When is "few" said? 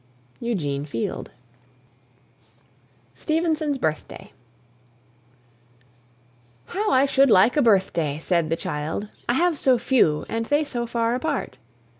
9.77-10.25